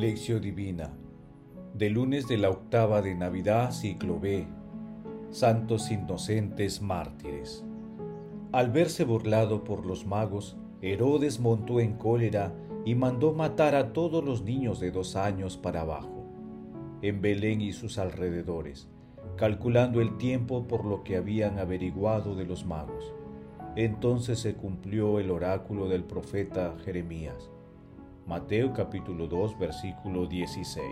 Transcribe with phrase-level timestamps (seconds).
[0.00, 0.90] Lección Divina
[1.74, 4.46] de lunes de la octava de Navidad, ciclo B.
[5.28, 7.66] Santos Inocentes Mártires.
[8.50, 12.54] Al verse burlado por los magos, Herodes montó en cólera
[12.86, 16.24] y mandó matar a todos los niños de dos años para abajo,
[17.02, 18.88] en Belén y sus alrededores,
[19.36, 23.12] calculando el tiempo por lo que habían averiguado de los magos.
[23.76, 27.50] Entonces se cumplió el oráculo del profeta Jeremías
[28.30, 30.86] Mateo capítulo 2 versículo 16.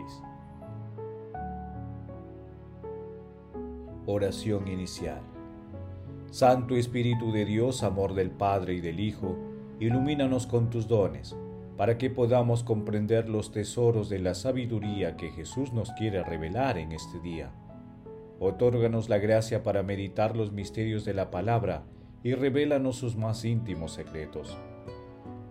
[4.07, 5.21] Oración inicial.
[6.33, 9.37] Santo Espíritu de Dios, amor del Padre y del Hijo,
[9.79, 11.37] ilumínanos con tus dones,
[11.77, 16.91] para que podamos comprender los tesoros de la sabiduría que Jesús nos quiere revelar en
[16.91, 17.53] este día.
[18.41, 21.85] Otórganos la gracia para meditar los misterios de la palabra
[22.25, 24.59] y revélanos sus más íntimos secretos.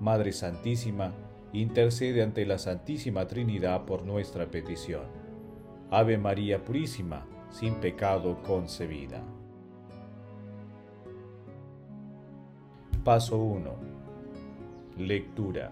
[0.01, 1.13] Madre Santísima,
[1.53, 5.03] intercede ante la Santísima Trinidad por nuestra petición.
[5.89, 9.23] Ave María Purísima, sin pecado concebida.
[13.03, 13.71] Paso 1.
[14.97, 15.71] Lectura.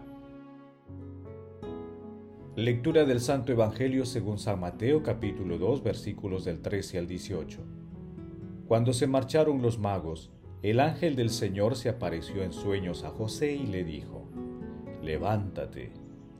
[2.55, 7.59] Lectura del Santo Evangelio según San Mateo capítulo 2 versículos del 13 al 18.
[8.65, 13.53] Cuando se marcharon los magos, el ángel del Señor se apareció en sueños a José
[13.53, 14.29] y le dijo,
[15.05, 15.91] levántate,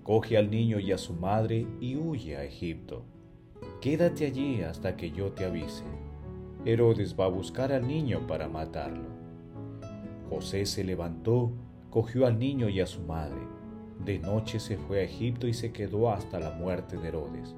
[0.04, 3.06] coge al niño y a su madre y huye a Egipto.
[3.80, 5.86] Quédate allí hasta que yo te avise.
[6.66, 9.08] Herodes va a buscar al niño para matarlo.
[10.30, 11.52] José se levantó,
[11.92, 13.42] cogió al niño y a su madre.
[14.04, 17.56] De noche se fue a Egipto y se quedó hasta la muerte de Herodes.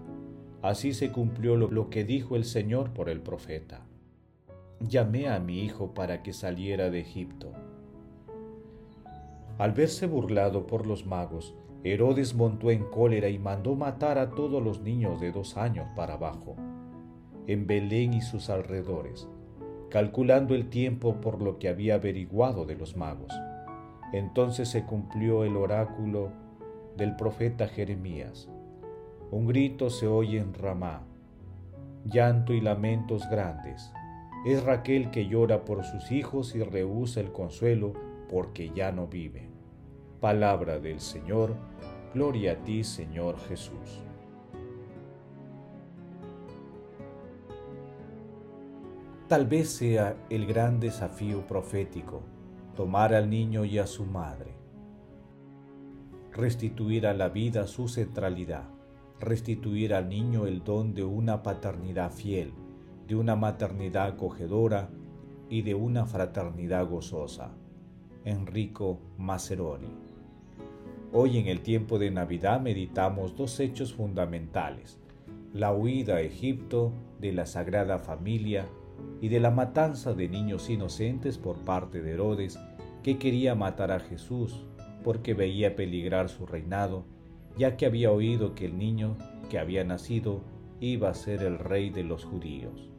[0.61, 3.85] Así se cumplió lo, que dijo el Señor por el profeta.
[4.81, 7.53] Llamé a mi hijo para que saliera de Egipto.
[9.57, 14.62] Al verse burlado por los magos, Herodes montó en cólera y mandó matar a todos
[14.62, 16.56] los niños de dos años para abajo,
[17.47, 19.28] en Belén y sus alrededores,
[19.90, 23.34] calculando el tiempo por lo que había averiguado de los magos.
[24.13, 26.31] Entonces se cumplió el oráculo
[26.95, 28.50] del profeta Jeremías.
[29.31, 31.01] Un grito se oye en Ramá,
[32.06, 33.91] llanto y lamentos grandes.
[34.45, 37.94] Es Raquel que llora por sus hijos y rehúsa el consuelo
[38.29, 39.49] porque ya no vive.
[40.19, 41.55] Palabra del Señor,
[42.13, 44.03] gloria a ti Señor Jesús.
[49.27, 52.23] Tal vez sea el gran desafío profético
[52.77, 54.55] tomar al niño y a su madre,
[56.31, 58.69] restituir a la vida su centralidad,
[59.19, 62.53] restituir al niño el don de una paternidad fiel,
[63.07, 64.91] de una maternidad acogedora
[65.49, 67.57] y de una fraternidad gozosa.
[68.27, 69.88] Enrico Maceroni.
[71.13, 74.99] Hoy en el tiempo de Navidad meditamos dos hechos fundamentales,
[75.53, 78.67] la huida a Egipto de la Sagrada Familia
[79.21, 82.59] y de la matanza de niños inocentes por parte de Herodes,
[83.01, 84.65] que quería matar a Jesús
[85.05, 87.05] porque veía peligrar su reinado,
[87.57, 89.15] ya que había oído que el niño
[89.49, 90.41] que había nacido
[90.81, 92.89] iba a ser el rey de los judíos.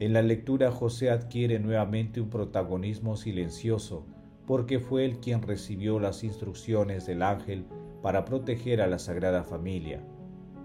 [0.00, 4.04] En la lectura José adquiere nuevamente un protagonismo silencioso
[4.46, 7.64] porque fue él quien recibió las instrucciones del ángel
[8.02, 10.04] para proteger a la Sagrada Familia.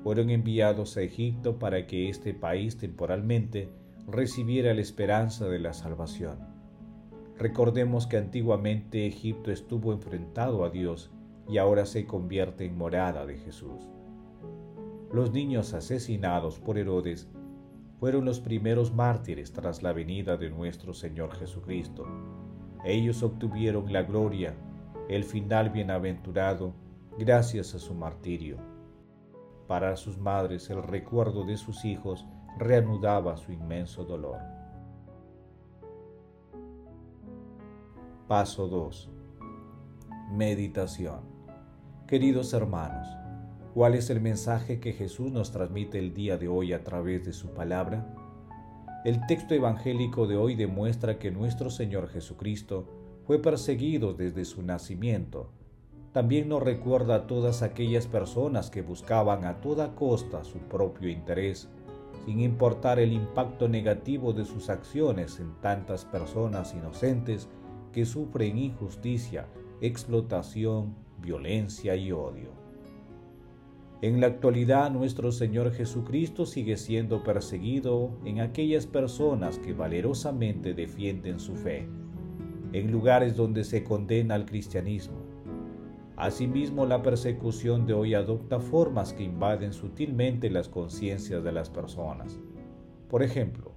[0.03, 3.69] Fueron enviados a Egipto para que este país temporalmente
[4.07, 6.39] recibiera la esperanza de la salvación.
[7.37, 11.11] Recordemos que antiguamente Egipto estuvo enfrentado a Dios
[11.47, 13.87] y ahora se convierte en morada de Jesús.
[15.13, 17.29] Los niños asesinados por Herodes
[17.99, 22.07] fueron los primeros mártires tras la venida de nuestro Señor Jesucristo.
[22.85, 24.55] Ellos obtuvieron la gloria,
[25.09, 26.73] el final bienaventurado,
[27.17, 28.57] gracias a su martirio.
[29.67, 32.25] Para sus madres el recuerdo de sus hijos
[32.57, 34.39] reanudaba su inmenso dolor.
[38.27, 39.09] Paso 2.
[40.31, 41.21] Meditación.
[42.07, 43.07] Queridos hermanos,
[43.73, 47.33] ¿Cuál es el mensaje que Jesús nos transmite el día de hoy a través de
[47.33, 48.15] su palabra?
[49.05, 52.87] El texto evangélico de hoy demuestra que nuestro Señor Jesucristo
[53.27, 55.51] fue perseguido desde su nacimiento.
[56.13, 61.69] También nos recuerda a todas aquellas personas que buscaban a toda costa su propio interés,
[62.25, 67.47] sin importar el impacto negativo de sus acciones en tantas personas inocentes
[67.93, 69.45] que sufren injusticia,
[69.79, 72.58] explotación, violencia y odio.
[74.01, 81.37] En la actualidad nuestro Señor Jesucristo sigue siendo perseguido en aquellas personas que valerosamente defienden
[81.37, 81.85] su fe,
[82.71, 85.17] en lugares donde se condena al cristianismo.
[86.15, 92.39] Asimismo, la persecución de hoy adopta formas que invaden sutilmente las conciencias de las personas.
[93.09, 93.73] Por ejemplo,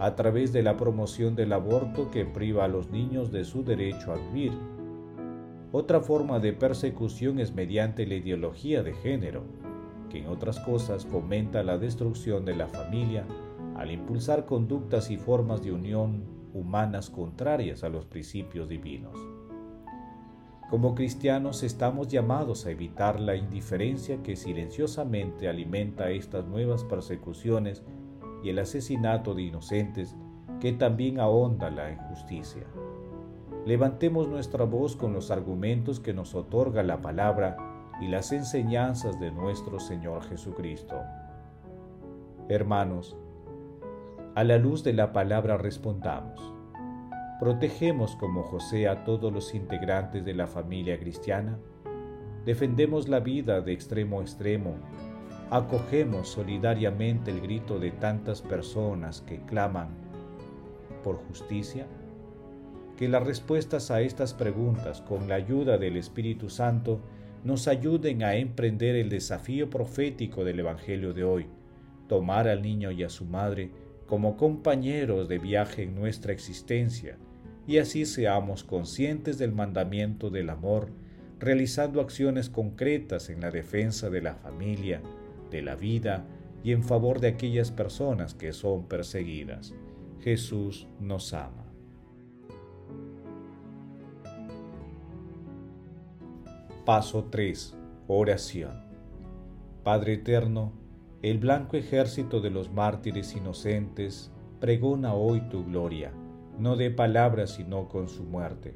[0.00, 4.12] a través de la promoción del aborto que priva a los niños de su derecho
[4.12, 4.52] a vivir.
[5.72, 9.44] Otra forma de persecución es mediante la ideología de género,
[10.08, 13.24] que en otras cosas fomenta la destrucción de la familia
[13.76, 19.14] al impulsar conductas y formas de unión humanas contrarias a los principios divinos.
[20.68, 27.82] Como cristianos estamos llamados a evitar la indiferencia que silenciosamente alimenta estas nuevas persecuciones
[28.42, 30.16] y el asesinato de inocentes
[30.60, 32.66] que también ahonda la injusticia.
[33.66, 37.56] Levantemos nuestra voz con los argumentos que nos otorga la palabra
[38.00, 40.96] y las enseñanzas de nuestro Señor Jesucristo.
[42.48, 43.16] Hermanos,
[44.34, 46.40] a la luz de la palabra respondamos.
[47.38, 51.58] ¿Protegemos como José a todos los integrantes de la familia cristiana?
[52.46, 54.76] ¿Defendemos la vida de extremo a extremo?
[55.50, 59.88] ¿Acogemos solidariamente el grito de tantas personas que claman
[61.04, 61.86] por justicia?
[63.00, 67.00] Que las respuestas a estas preguntas, con la ayuda del Espíritu Santo,
[67.44, 71.46] nos ayuden a emprender el desafío profético del Evangelio de hoy,
[72.08, 73.70] tomar al niño y a su madre
[74.04, 77.16] como compañeros de viaje en nuestra existencia,
[77.66, 80.90] y así seamos conscientes del mandamiento del amor,
[81.38, 85.00] realizando acciones concretas en la defensa de la familia,
[85.50, 86.26] de la vida
[86.62, 89.72] y en favor de aquellas personas que son perseguidas.
[90.20, 91.59] Jesús nos ama.
[96.90, 97.78] Paso 3.
[98.08, 98.82] Oración.
[99.84, 100.72] Padre Eterno,
[101.22, 106.12] el blanco ejército de los mártires inocentes pregona hoy tu gloria
[106.58, 108.74] no de palabras, sino con su muerte.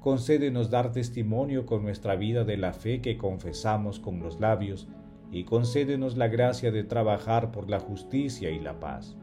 [0.00, 4.86] Concédenos dar testimonio con nuestra vida de la fe que confesamos con los labios,
[5.32, 9.16] y concédenos la gracia de trabajar por la justicia y la paz.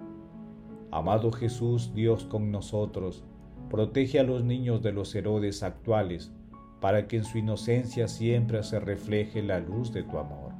[0.89, 3.23] Amado Jesús, Dios con nosotros,
[3.69, 6.33] protege a los niños de los Herodes actuales,
[6.79, 10.53] para que en su inocencia siempre se refleje la luz de tu amor.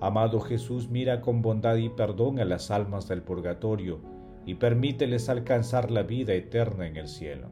[0.00, 4.00] Amado Jesús, mira con bondad y perdón a las almas del purgatorio,
[4.46, 7.50] y permíteles alcanzar la vida eterna en el cielo.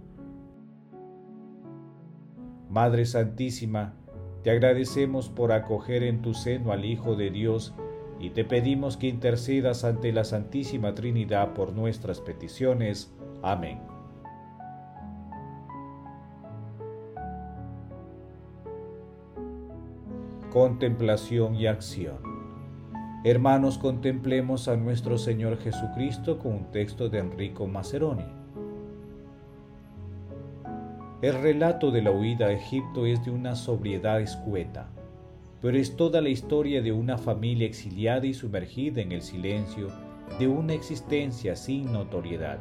[2.71, 3.95] Madre Santísima,
[4.43, 7.75] te agradecemos por acoger en tu seno al Hijo de Dios
[8.21, 13.15] y te pedimos que intercedas ante la Santísima Trinidad por nuestras peticiones.
[13.43, 13.98] Amén.
[20.53, 22.17] Contemplación y acción.
[23.23, 28.25] Hermanos, contemplemos a nuestro Señor Jesucristo con un texto de Enrico Maceroni.
[31.21, 34.89] El relato de la huida a Egipto es de una sobriedad escueta,
[35.61, 39.89] pero es toda la historia de una familia exiliada y sumergida en el silencio
[40.39, 42.59] de una existencia sin notoriedad.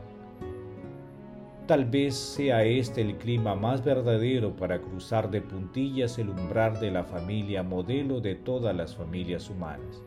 [1.67, 6.91] Tal vez sea este el clima más verdadero para cruzar de puntillas el umbral de
[6.91, 10.01] la familia modelo de todas las familias humanas.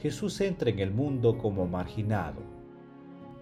[0.00, 2.42] Jesús entra en el mundo como marginado.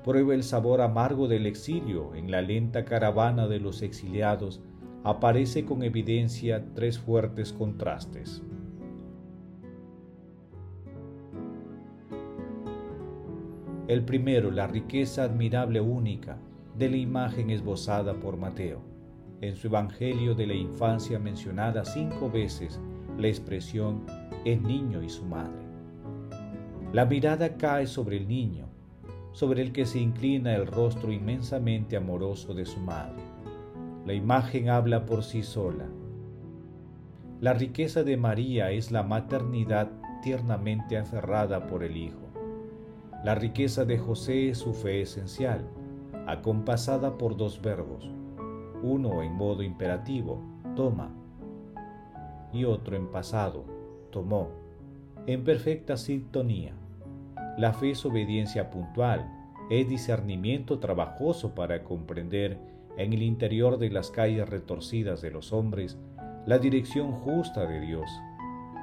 [0.04, 2.14] Prueba el sabor amargo del exilio.
[2.14, 4.60] En la lenta caravana de los exiliados
[5.02, 8.42] aparece con evidencia tres fuertes contrastes.
[13.88, 16.38] El primero, la riqueza admirable única
[16.76, 18.80] de la imagen esbozada por Mateo.
[19.40, 22.80] En su Evangelio de la infancia mencionada cinco veces,
[23.18, 24.04] la expresión
[24.44, 25.62] es niño y su madre.
[26.92, 28.66] La mirada cae sobre el niño,
[29.32, 33.22] sobre el que se inclina el rostro inmensamente amoroso de su madre.
[34.06, 35.86] La imagen habla por sí sola.
[37.40, 39.90] La riqueza de María es la maternidad
[40.22, 42.20] tiernamente aferrada por el Hijo.
[43.24, 45.64] La riqueza de José es su fe esencial,
[46.26, 48.10] acompasada por dos verbos,
[48.82, 50.40] uno en modo imperativo,
[50.76, 51.10] toma,
[52.52, 53.64] y otro en pasado,
[54.10, 54.50] tomó,
[55.26, 56.74] en perfecta sintonía.
[57.58, 59.30] La fe es obediencia puntual,
[59.70, 62.58] es discernimiento trabajoso para comprender
[62.96, 65.98] en el interior de las calles retorcidas de los hombres
[66.44, 68.10] la dirección justa de Dios,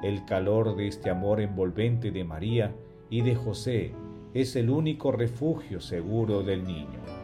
[0.02, 2.74] el calor de este amor envolvente de María
[3.10, 3.92] y de José
[4.32, 7.19] es el único refugio seguro del niño.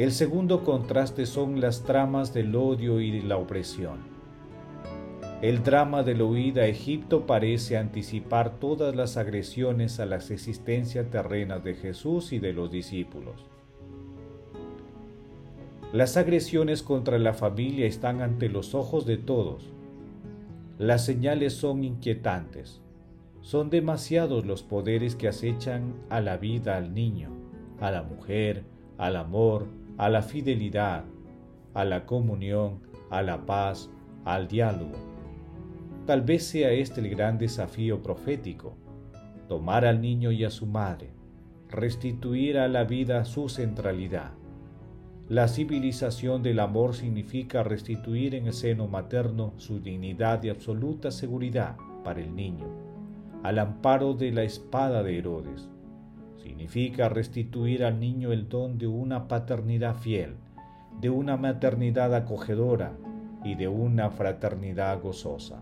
[0.00, 3.98] El segundo contraste son las tramas del odio y la opresión.
[5.42, 11.10] El drama de la huida a Egipto parece anticipar todas las agresiones a las existencias
[11.10, 13.44] terrenas de Jesús y de los discípulos.
[15.92, 19.68] Las agresiones contra la familia están ante los ojos de todos.
[20.78, 22.80] Las señales son inquietantes.
[23.42, 27.28] Son demasiados los poderes que acechan a la vida al niño,
[27.82, 28.64] a la mujer,
[28.96, 29.66] al amor,
[30.00, 31.04] a la fidelidad,
[31.74, 32.80] a la comunión,
[33.10, 33.90] a la paz,
[34.24, 34.96] al diálogo.
[36.06, 38.78] Tal vez sea este el gran desafío profético,
[39.46, 41.10] tomar al niño y a su madre,
[41.68, 44.30] restituir a la vida su centralidad.
[45.28, 51.76] La civilización del amor significa restituir en el seno materno su dignidad y absoluta seguridad
[52.04, 52.64] para el niño,
[53.42, 55.68] al amparo de la espada de Herodes.
[56.42, 60.36] Significa restituir al niño el don de una paternidad fiel,
[61.00, 62.92] de una maternidad acogedora
[63.44, 65.60] y de una fraternidad gozosa.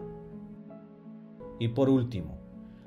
[1.58, 2.38] Y por último,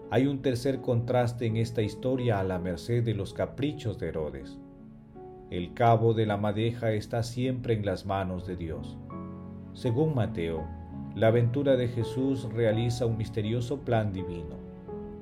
[0.09, 4.57] hay un tercer contraste en esta historia a la merced de los caprichos de Herodes.
[5.49, 8.97] El cabo de la madeja está siempre en las manos de Dios.
[9.73, 10.65] Según Mateo,
[11.13, 14.55] la aventura de Jesús realiza un misterioso plan divino,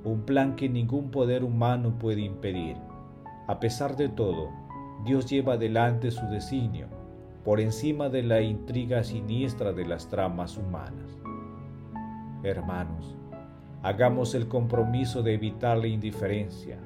[0.03, 2.77] un plan que ningún poder humano puede impedir.
[3.47, 4.49] A pesar de todo,
[5.05, 6.87] Dios lleva adelante su designio,
[7.43, 11.19] por encima de la intriga siniestra de las tramas humanas.
[12.43, 13.17] Hermanos,
[13.81, 16.77] hagamos el compromiso de evitar la indiferencia,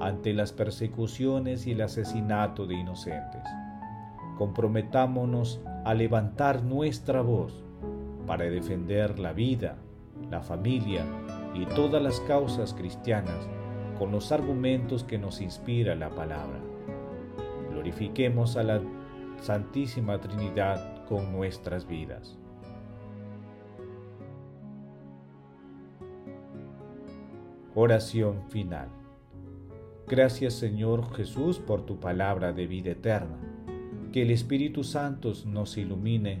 [0.00, 3.42] ante las persecuciones y el asesinato de inocentes.
[4.36, 7.64] Comprometámonos a levantar nuestra voz
[8.26, 9.76] para defender la vida,
[10.30, 11.04] la familia
[11.60, 13.48] y todas las causas cristianas
[13.98, 16.60] con los argumentos que nos inspira la palabra.
[17.70, 18.80] Glorifiquemos a la
[19.40, 22.38] Santísima Trinidad con nuestras vidas.
[27.74, 28.88] Oración final.
[30.06, 33.38] Gracias Señor Jesús por tu palabra de vida eterna.
[34.12, 36.40] Que el Espíritu Santo nos ilumine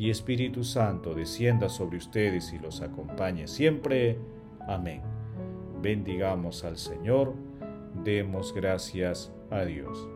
[0.00, 4.18] y Espíritu Santo descienda sobre ustedes y los acompañe siempre.
[4.66, 5.02] Amén.
[5.82, 7.34] Bendigamos al Señor,
[8.02, 10.08] demos gracias a Dios.